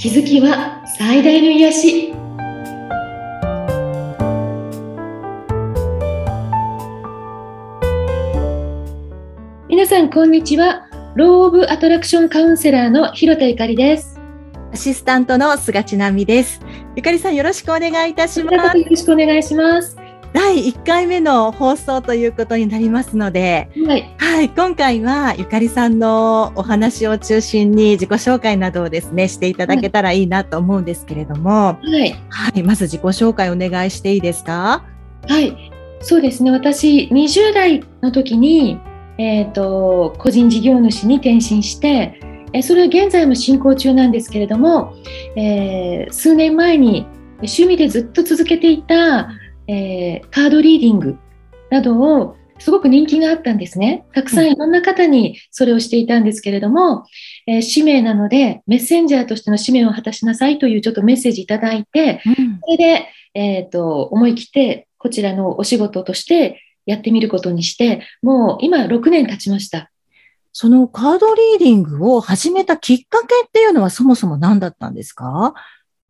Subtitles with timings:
[0.00, 2.14] 気づきは最大の癒し。
[9.68, 10.88] 皆さんこんにちは。
[11.16, 14.18] ローオブアトラクションカウンセラーの広田ゆかりです。
[14.72, 16.62] アシスタントの菅千奈美です。
[16.96, 18.78] ゆかりさんよろしくお願いいたします。
[18.78, 19.99] よろしくお願いします
[20.32, 34.84] 第1回目の放送ということになりますので、はい、はい、今回はゆかりさんのお話を中心に自己紹介などをですね、していただけたらいいなと思うんですけれども、はい、はい、まず自己紹介お願いしていいですか？
[35.28, 36.50] はい、そうですね。
[36.50, 38.78] 私、20代の時に、
[39.18, 42.20] えっ、ー、と、個人事業主に転身して、
[42.52, 44.94] えそれは現在も進行中なんですけれども、
[45.36, 47.06] えー、数年前に
[47.36, 49.30] 趣味でずっと続けていた
[49.72, 51.16] えー、カードリーディング
[51.70, 54.04] などをすごく人気があったんですね。
[54.12, 57.04] たくさんいろんな方にそれをしていたんですけれども、
[57.46, 69.90] えー、使命なのでメッセンジャーとしての使命を果たしなさいというちょっとメッセージいただいて、うん、それで、えーと、思い切ってこちらのお仕事としてやってみることにして、もう今6年経ちました。
[70.52, 75.54] そのカードリーディングを始めたきっかけっていうのはそもそも何だったんですか？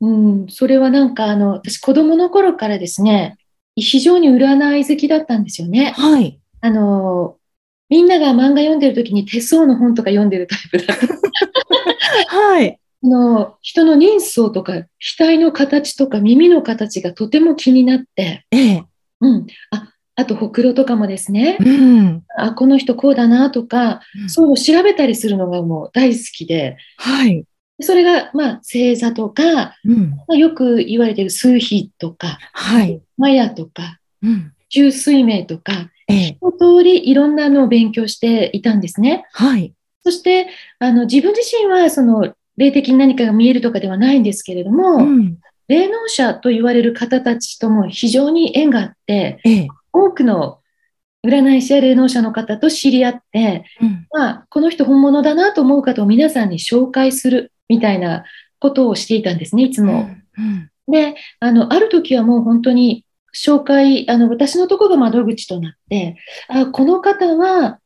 [0.01, 3.37] うん、それはなんかあの、私子供の頃からですね、
[3.81, 5.93] 非常に占い好きだったんですよね。
[5.97, 6.41] はい。
[6.61, 7.37] あの、
[7.89, 11.07] みんなが漫画読んでる時に手相の本とか読んでるタイプだった。
[12.29, 12.79] はい。
[13.03, 18.85] あの、人の人相とか、額の形とか耳の形がとても気になって、ええ。
[19.21, 19.47] うん。
[19.71, 21.59] あ、あと、ほくろとかもですね。
[21.61, 22.23] うん。
[22.37, 26.77] あ、この人こうだなとか、うん、そういうの調べたりするのがもう大好きで。
[26.99, 27.45] はい。
[27.81, 39.25] それが、まあ、星座とか、うん、まあ、よく言われている数比とか、はい、マヤとか、うん、中水明とか、ええ、一通りいろんなのを勉強していたんですね。
[39.33, 39.73] はい。
[40.05, 50.61] そして、あの、自分自身は、その、霊的に何かが見えるとかではないんですけれども、うん、霊能者と言われる方たちとも非常に縁があって、ええ、多くの
[51.27, 57.53] 占い師や霊能者の方と知り合って、うん、まあ、この人本物だなと思う方を皆さんに紹介する。
[57.71, 58.25] みたいな
[58.59, 59.93] ことをしていたんですね、いつも。
[59.93, 66.17] うんうん、で、あの、ある時はもう本当に紹介、あの、私のところが窓口となって、
[66.49, 67.79] あ、この方は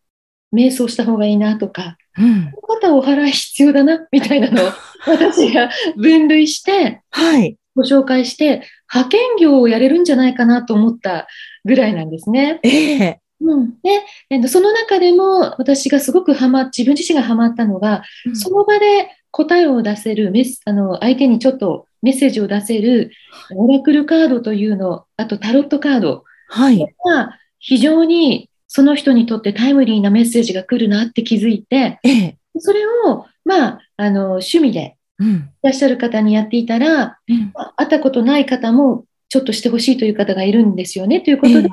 [0.55, 4.67] 瞑想した方がいいなとか、うん、この方はお払い必要だな、みたいなのを
[5.07, 7.57] 私が分類して、はい。
[7.77, 11.27] ご紹介して、派遣業をやれるんじゃないかなと思った
[11.65, 12.61] ぐらいなんですね。
[12.63, 23.11] ええうん、で、その中でも私がすごくハマ、自分自身がハマったのが、うん、その場で答えを出せるメス、あの、相手にちょっとメッセージを出せる、
[23.57, 26.23] オラクルカードというの、あとタロットカード。
[26.49, 26.79] はい。
[26.79, 35.25] が非常にその人にとってタイムリーなメッセージが来るなって気づいて、ええ、それを、まあ、あの、趣味でい
[35.63, 41.69] らっしゃる方にやっていたら、うん、会ったことない方もちょっとしてほしいという方がいるんですよね、ということで、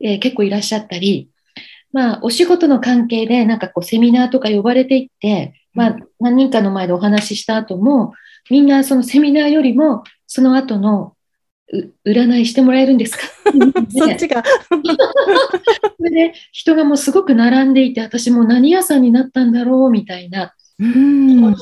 [0.00, 1.30] えええー、結構いらっしゃったり、
[1.92, 8.12] まあ、お仕事の関係で、なんかこう、セミナーとか呼ばれていって、まあ、何人かの前でお話しした後も、
[8.50, 11.16] みんなそのセミナーよりも、その後の
[12.04, 13.22] 占いしてもらえるんですか？
[13.90, 14.42] そっちが。
[14.44, 20.54] そ れで人がもうすごく並んでいて、私も何屋さんになったんだろうみたいな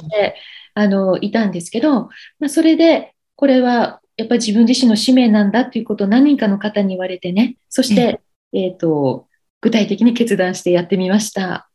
[0.08, 0.34] で
[0.74, 2.02] あのいたんですけど、
[2.38, 8.20] まあ、それでこれはやっぱり自分自身の使命なんだということを何人かの方に言われてね、そして、
[8.52, 9.26] えっ、ー、と、
[9.62, 11.69] 具体的に決断してやってみました。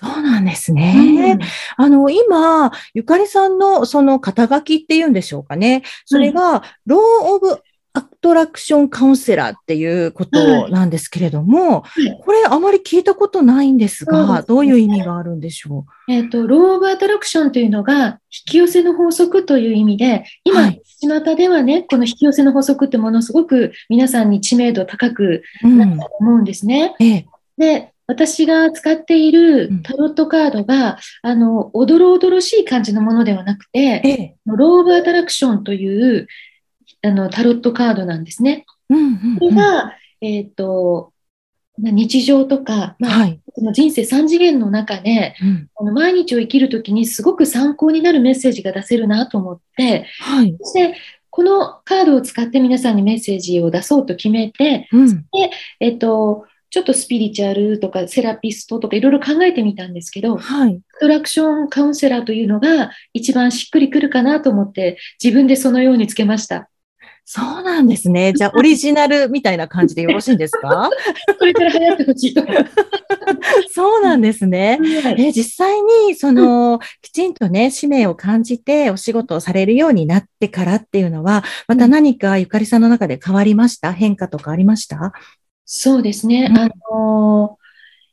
[0.00, 1.36] そうなんですね。
[1.76, 5.82] うん、あの、今、ゆかりさんのその肩書きっていうんでしょうかね。
[6.04, 7.00] それが、ロー・
[7.34, 7.60] オブ・
[7.94, 16.12] アトラクション・カウンセラーっていうことなんですけれども、はい、これあまり聞いたことないんですが、どういう意味があるんでしょう？
[16.12, 26.94] えっ、ー、と、 Law of Attraction というのが、引き寄せの法則という意味で、今、はい、巷ではね、この引き寄せの法則ってものすごく皆さんに知名度高くなったと思うんですね。
[27.00, 27.06] うん。
[27.06, 27.26] ええ、
[27.56, 36.26] で、私が使っているタロットカードが、うん、あの、おどろおどろしい感じのものではなくて、ええ、ローブアトラクションという
[37.02, 38.64] あのタロットカードなんですね。
[38.88, 41.12] うんうんうん、これが、えっ、ー、と、
[41.76, 43.40] 日常とか、まあ、はい、
[43.72, 50.96] 人生3次元の中で、うん、あの毎日を生きるときにすごく参考になるメッセージが出せるなと思って、はい、そして
[51.30, 66.68] このカードを使って皆さんにメッセージを出そうと決めて、うん、でえっ、ー、とちょっとスピリチュアルとかセラピストとかいろいろ考えてみたんですけど、はい、アトラクションカウンセラーというのが一番しっくりくるかなと思って自分でそのようにつけました。
[67.30, 68.32] そうなんですね。
[68.32, 70.88] じゃあ、 オリジナルみたいな感じでよろしいんですか？
[71.38, 72.42] これから流行ってほしいと。
[73.70, 74.78] そうなんですね。
[75.04, 83.92] はいえ実際に、その、きちんとね、使命を感じてお仕事をされるようになってからっていうのは、また何かゆかりさんの中で変わりました？
[83.92, 85.12] 変化とかありました？
[85.70, 86.48] そうですね。
[86.50, 87.58] うんあの、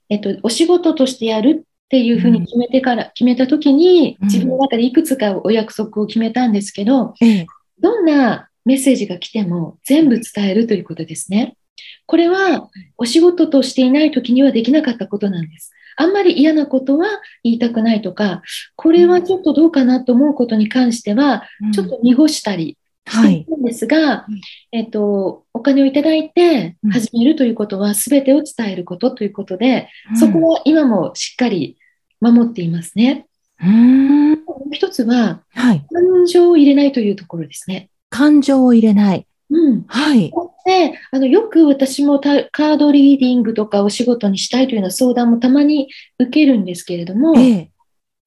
[0.09, 7.45] えっと、お仕事としてやるっていうふうに決めてから、決めたときに、うん自分の中でいくつかお約束を決めたんですけど、ええ。
[7.79, 11.55] どんなメッセージが来ても全部伝えるということですね。
[12.05, 15.71] これはお仕事としていないときにはできなかったことなんです。
[15.95, 17.07] あんまり嫌なことは
[17.43, 18.41] 言いたくないとか、
[18.75, 21.43] これはちょっとどうかなと思うことに関しては、
[21.73, 23.45] ちょっと濁したりしはい。
[23.45, 24.41] ているんですが、うん
[24.71, 31.77] えっと、お金をいただいてうん始めるということは全てを伝えることということで、そこは今もしっかり
[32.21, 33.27] 守っていますね。
[33.61, 33.69] うん。
[33.69, 35.85] うんもう一つは、はい。
[35.91, 37.89] 感情を入れないというところですね。
[38.09, 39.27] 感情を入れない。
[39.49, 39.83] うん。
[39.87, 40.31] はい。
[40.65, 47.71] で、あの、よく私もたカードリーディングとかお仕事にしたいというような相談もたまに受けるんですけれども、ええ。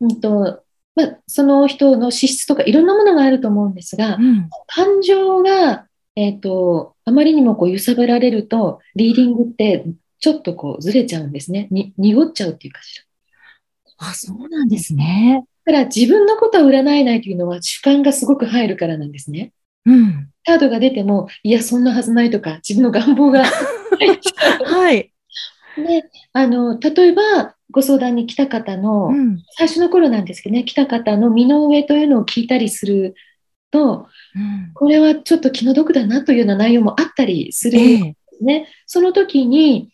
[0.01, 0.63] うんと、
[0.99, 4.51] まあ、その人の資質とかいろんなものがあると思うんですがう、ん。
[4.67, 5.87] 感情が、
[6.17, 9.85] えっと、あまりにもこう揺さぶられると、リーディングって
[10.19, 11.69] ちょっとこうずれちゃうんですね。
[11.71, 14.09] に、濁っちゃうっていうかしら。
[14.09, 15.45] あ、そうなんですね。
[15.65, 19.53] だから自分のことを占えないというのは主観がすごく入るからなんですね。
[19.87, 20.31] うん。
[20.45, 24.65] カードが出ても、いや、そんなはずないとか、自分の願望が入っちゃう。
[24.67, 25.13] はい。
[25.77, 29.43] で、あの、例えば、ご相談に来た方の、うん。
[29.57, 33.15] 最初の頃なんですけどね、来た方の身の上というのを聞いたりする
[33.71, 38.17] と、うんこれはちょっと気の毒だなというような内容もあったりするんでええ。
[38.39, 38.69] すね。
[38.87, 39.91] その時に、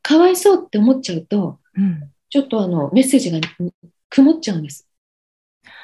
[0.00, 2.10] かわいそうって思っちゃうと、うん。
[2.30, 3.38] ちょっとあの、メッセージが
[4.08, 4.88] 曇っちゃうんです。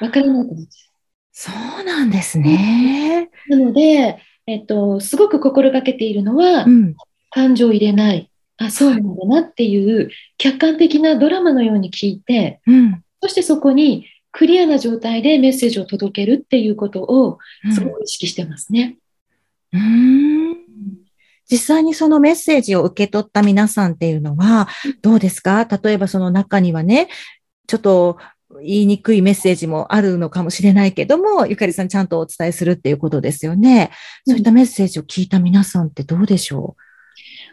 [0.01, 0.89] わからなくなっちゃう。
[1.31, 1.51] そ
[1.81, 3.29] うなんですね。
[3.47, 6.95] なので、えっと、すごく心がけているのは、うん。
[7.29, 8.28] 感情を入れない。
[8.59, 13.03] あ、そうなんだなっていう客観的なドラマのように聞いて、うん。
[13.21, 17.73] そしてそこにクリアな状態でメッセージを届けるっていうことをうん。
[17.73, 18.97] すごく意識してますね。
[19.73, 20.55] うーん。
[21.51, 24.67] 実際にそのメッセージを受け取った皆さんっていうのは、
[25.01, 25.65] どうですか？
[25.65, 27.07] 例えばその中にはね、
[27.65, 28.17] ちょっと
[28.61, 33.89] 言いにくいメッセージもあるのかもしれないけども、ゆかりさんちゃんとお伝えするっていうことですよね。
[34.27, 36.81] そういったメッセージを聞いた皆さんってどうでしょう、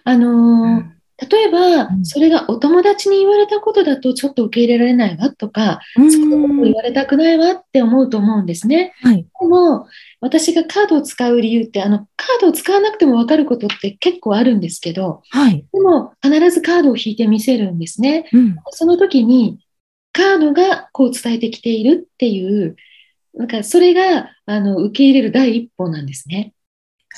[0.04, 8.92] あのー例えばう、んそれがお友達に言われたことだとちょっと受け入れられないわとか、うんそんなこと言われたくないわって思うと思うんですね。
[9.02, 9.26] はい。
[9.40, 9.86] でも、
[10.20, 15.64] 私がカードを使う理由って、あの、カードを使わなくても分かることって結構あるんですけど、はい。
[15.72, 18.28] でも必ずカードを引いてみせるんですね。
[18.32, 18.56] うん。
[18.70, 19.58] その時に、
[20.12, 22.76] カードがこう伝えてきているっていう、
[23.34, 26.54] なんかそれが、あの、受け入れる第一歩なんですね。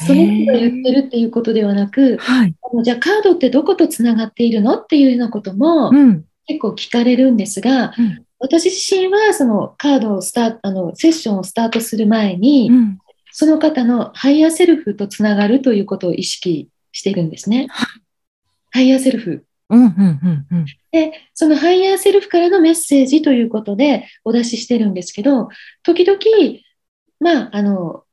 [0.06, 2.54] その人が言ってるっていうことではなく、はい。
[2.62, 6.24] あのじゃあカードってどことつながっているのっていうようなこともうん。
[6.46, 12.98] 結構聞かれるんですが、うん私自身はそのカードをスタート、あの、セッションをスタートする前に、うん。
[13.32, 17.68] その方の higher self とつながるということを意識しているんですね。
[18.70, 19.44] Higher self。
[19.70, 19.80] うん。
[19.80, 19.88] うん。
[19.90, 20.46] うん。
[20.50, 20.66] うん。
[20.90, 25.48] で、その higher self からのメッセージということでお出ししてるんですけど、
[25.82, 26.18] 時々、
[27.20, 28.04] まあ、あの、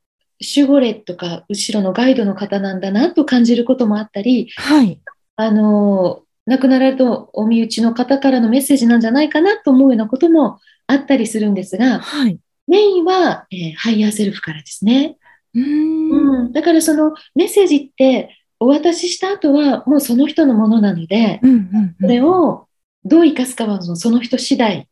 [0.42, 5.00] 守護霊とか後ろのガイドの方なんだなと感じることもあったり、はい。
[5.38, 12.40] あの、亡くなられたお身内の方からのメッセージなんじゃないかなと思うようなこともあったりするんですが、はい。
[12.68, 15.18] メインは、えー higher self からですね。
[15.54, 16.46] うーん。
[16.46, 21.52] うん、だからそのメッセージってお渡しした後はもうその人のものなので、うん。
[21.52, 21.96] うん。
[22.00, 22.68] それを
[23.04, 24.88] どう生かすかはそのその人次第。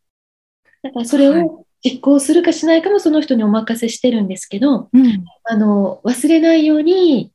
[0.81, 5.25] だからそれはいを実行するかしないかもその人にお任せしてるんですけど、うん。
[5.43, 7.31] あの、忘れないように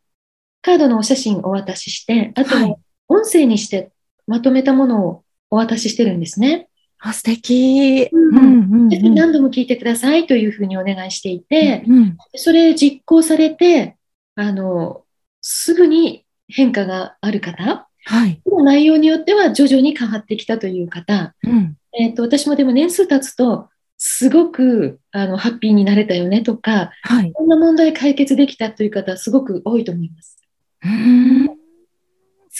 [0.63, 3.91] カードのお写真お渡しして、あと音声にして
[4.27, 6.69] まとめたものをお渡ししてるんですね。
[7.01, 8.09] あ、素敵。
[8.11, 8.41] うんう
[8.87, 8.89] ん。
[8.89, 12.17] で何度も聞いてくださいというふうにお願いしていて、うん。
[12.35, 13.97] それ実行されて、
[14.35, 15.05] あの、
[15.43, 18.41] すぐに変化がある方、はい。
[18.47, 21.77] 内容によっては徐々に変わってきたという方、うん。
[21.93, 27.33] えっと、私もでも年数経つと、すごくあのハッピーになれたよねとか、はい。
[27.33, 30.39] こんな問題解決できたという方、すごく多いと思います。
[30.85, 31.58] うーん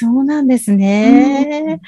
[0.01, 1.81] そうなんですね。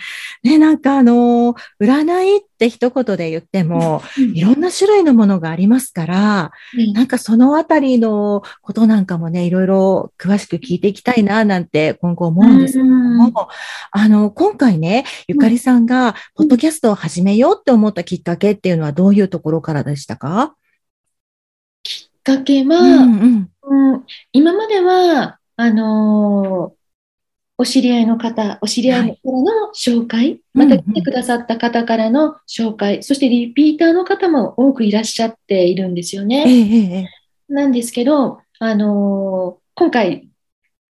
[0.43, 4.03] ね、なんかあの、占いって一言で言っても、
[4.35, 6.93] いろんな種類のものがありますから、うん。
[6.93, 13.49] なんかそのあたりのことなんかもね、いろいろ詳しく聞いていきたいな、なんて今後思うんですけども、
[13.93, 20.57] あの、今回ね、ゆかりさんが、ポッドキャストを始めようって思ったきっかけっていうのはどういうところからでしたか？
[21.85, 23.49] きっかけは、うん。
[24.33, 26.80] 今までは、あのー
[27.61, 36.45] お知り合いの方、お知り合いの方の紹介、うんまた来てくださった方からの紹介、そしてリピーターの方も多くいらっしゃっているんですよえね。
[36.47, 37.09] えええ
[37.53, 40.29] なんですけど、あのー今回、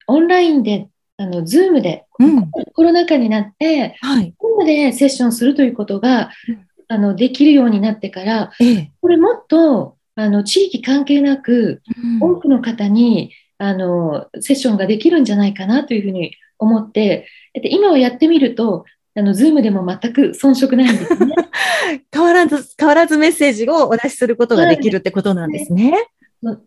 [0.07, 2.51] オンラインで、あの、 Zoom で、うん。
[2.51, 4.31] コロナ禍になって、はい。
[4.31, 8.93] Zoom でセッションするということがうん、あの、できるようになってから、ええ。
[9.01, 11.83] これもっと、あの、地域関係なく、
[12.21, 12.33] うん。
[12.33, 18.85] 多くの方に、あの、セッションができるんじゃないかなというふうに思って、で今はやってみると、
[19.17, 21.35] あの、ズームでも全く遜色ないんですね。
[22.13, 25.95] 変わらず、変わらずメッセージをお出しすることができるってことなんですね。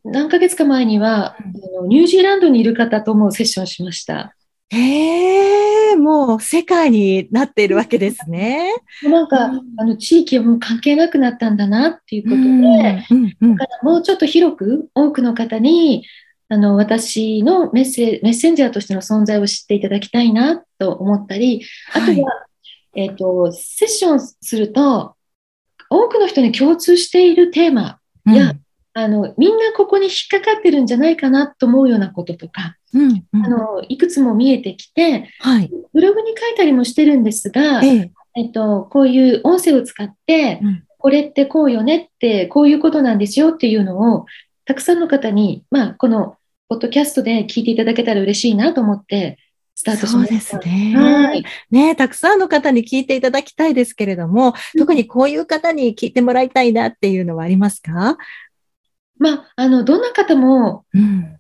[0.03, 1.38] 何ヶ月か前には、あ
[1.81, 4.35] のニュージーランドにいる方ともセッションしました。
[4.69, 8.73] へえ、もう世界になっているわけですね。
[9.03, 16.05] なんか、うんあの、地域はもう関係なくなったんだなっていうことで、うんうんうんだからもうちょっと広く多くの方に
[16.50, 22.23] あの私のメッセメッセンジャーとしての存在を知っていただきたいなと思ったり、あとは、はい
[22.95, 25.15] えっとセッションすると
[25.89, 27.97] 多くの人に共通しているテーマ
[28.27, 28.53] いや
[28.93, 33.45] あのみんなここに引っかかってるんじゃないかなと思うようなこととか、うんうん。
[33.45, 35.71] あのいくつも見えてきてはい。
[35.93, 38.50] ブログに書いたりもしてるんですが、ええ。
[38.50, 40.83] と、こういう音声を使って、うん。
[40.97, 44.25] これってこうよねって、こういうことなんですよっていうのを、
[44.65, 46.38] たくさんの方に、まあ、この
[46.70, 49.38] ポッドキャストで聞いていただけたら嬉しいなと思って、
[49.75, 50.62] スタートしそうでました。
[50.62, 50.93] すね。
[50.96, 51.43] はい。
[51.72, 58.17] ねたくさんの方に聞いていただきたいですけれども、特にこういう方に聞いてもらいたいなっていうのはありますか？
[59.17, 61.38] まあ、あの、どんな方も、うん。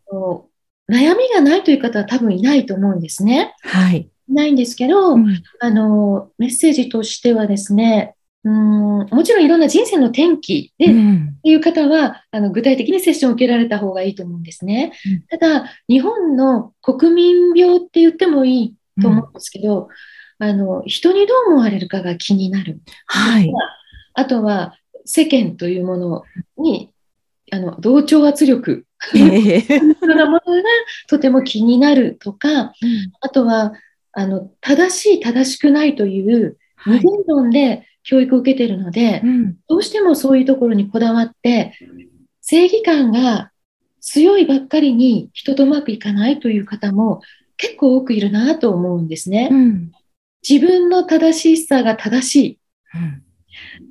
[0.89, 3.55] 悩みがないという方は多分いないと思うんですね。
[3.61, 4.09] はい。
[4.29, 14.93] いないんですけど、うんあの、メッセージとしてはですね、うーんもちろんいろんな人生の転機で、うんっていう方はあの具体的にセッションを受けられた方がいいと思うんですね。
[15.29, 19.89] ただ、日本の国民病って言ってもいいと思うんですけど、
[20.39, 22.79] あの人にどう思われるかが気になる。
[23.07, 23.51] はい。
[24.13, 26.23] あとは世間というもの
[26.57, 26.91] に
[27.51, 30.63] あの同調圧力ええというようなものが
[31.09, 32.73] とても気になるとか、
[33.19, 33.73] あとは
[34.13, 41.73] あの正しい、正しくないというはい二元論で教育を受けているので、うんどうしてもそういうところにこだわって、
[42.41, 43.51] 正義感が
[44.01, 47.21] 強いばっかりに人とうまくいかないという方も
[47.57, 49.49] 結構多くいるなと思うんですね。
[49.51, 49.91] うん
[50.47, 52.59] 自分の正しさが正しい。
[52.95, 53.23] うん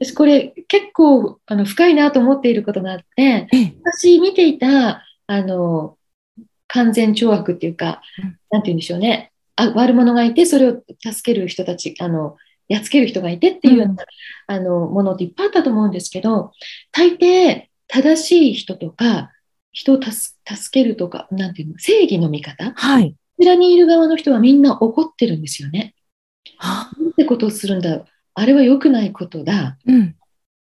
[0.00, 5.96] 私これ結構あの深いなと思っていることがあって、ええ私見ていたあの
[6.66, 9.32] 完全懲悪っていうかうん、なんて言うんでしょうね。
[9.56, 12.36] あ悪者がいて、それを助ける人たち、あの、
[12.72, 13.96] やっつける人がいてっていうような、うん
[14.48, 16.52] あのものっていっぱいあったと思うんですけど、
[16.90, 19.30] 大抵正しい人とか、
[19.72, 23.14] 人を助助けるとか、なんていうの、正義の味方、こはい。
[23.40, 25.94] ちらにいる側の人はみんな怒ってるんですよね。
[26.58, 28.04] あなんてことをするんだ。
[28.34, 29.78] あれは良くないことだ。
[29.86, 30.16] うん。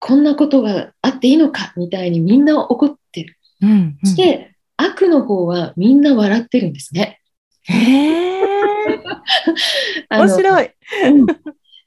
[0.00, 1.72] こんなことがあっていいのか？
[1.76, 3.36] みたいにみんな怒ってる。
[3.62, 3.98] うん。
[4.02, 7.20] そして、悪の方はみんな笑ってるんですね。
[7.64, 8.42] へえ。
[10.10, 10.70] 面白い。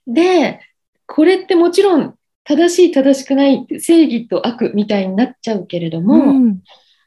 [0.08, 0.60] で、
[1.08, 6.60] これってもちろん正しい正しくない正義と悪みたいになっちゃうけれども、うん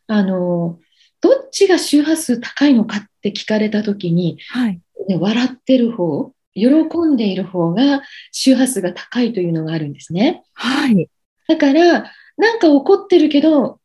[0.07, 0.79] あの
[1.23, 4.81] どっちが周波数高いのかって聞かれた時に、はい。
[5.09, 6.69] ね、笑ってる方喜
[7.07, 10.43] んでいる方が周波数が高いというのがあるんですね。
[10.53, 11.09] はい。
[11.49, 13.81] だからなんか怒ってるけど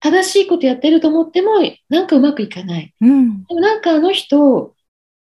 [0.00, 2.94] 正しいことやってると思ってもなんかうまくいかない。
[3.00, 3.44] うん。
[3.44, 4.74] でもなんかあの人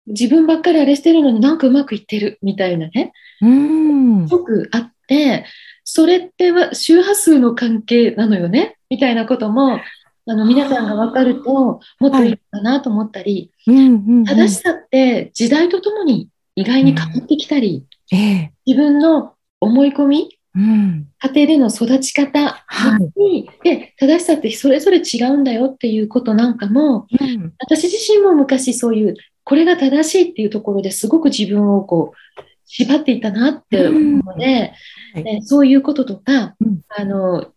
[0.07, 3.13] 自分ばっかりあれしてるのになんかうまくいってるみたいなね。
[3.41, 4.27] うん。
[4.27, 5.45] すごくあって、
[5.83, 9.79] それっては周波数の関係なのよねみたいなことも
[10.27, 13.77] あの皆さんが分かるともっといいのかなと思ったり、うん。
[13.77, 13.81] う
[14.21, 14.25] ん。
[14.25, 18.53] 正しさって時代とともに意外に変わってきたり、ええ。
[18.65, 21.07] 自分の思い込みうん。
[21.19, 27.53] 家庭での育ち方はいに、で正しさってそれぞれ違うんだよっていうことなんかもうん。
[27.59, 34.73] 私自身も昔そういうこれが正しいっていうところですごく自分をこう縛っていたなって思うので、
[35.15, 37.47] うんねそういうこととか、うんあの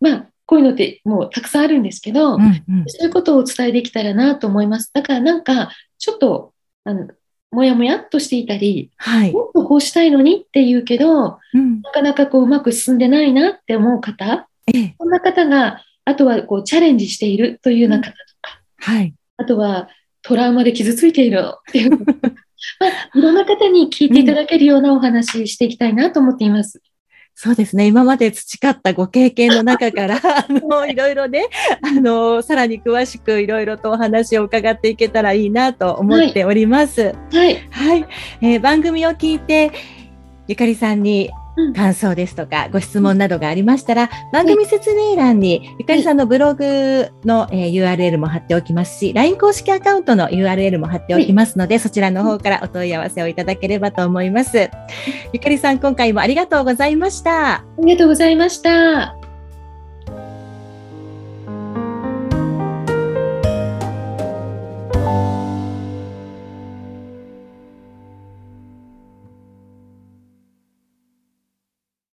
[0.00, 2.42] まあこういうのってもうたくさんあるんですけど、うん。
[2.42, 2.84] うん。
[2.86, 4.90] そういうことをお伝えできたらなと思います。
[4.94, 7.08] だからなんかちょっとあの
[7.50, 9.32] もやもやっとしていたりはい。
[9.32, 11.82] もっとこうしたいのにっていうけどうん。
[11.82, 14.94] なかなかこううまく進んでないなって思う方ええ。
[14.98, 19.14] そんな方があとはこうチャレンジしているというような方とか、はい。
[19.36, 19.90] あとは
[20.22, 21.90] トラウマで傷ついているっていう、
[22.80, 26.80] まあ、いろんな方に聞いていただけるようなお話ししていきたいなと思っています。
[27.40, 27.86] そうですね。
[27.86, 31.46] 今まで培ったご経験の中から、 あの、いろいろね、
[31.82, 37.14] あの、さらに詳しくいろいろとお話を伺っていけたらいいなと思っております。
[37.32, 37.68] はい。
[37.70, 38.04] はい。
[38.42, 39.70] えー、番組を聞いて、
[40.48, 41.30] ゆかりさんに
[41.74, 54.70] 感想ですとか、ご質問などがありましたら、番組説明欄にゆかりさんのブログの、え URL も貼っておきますし、LINE 公式アカウントの URL も貼っておきますので、そちらの方からお問い合わせをいただければと思います。
[55.32, 57.56] ゆかりさん、今回もありがとうございました。
[57.56, 59.27] ありがとうございました。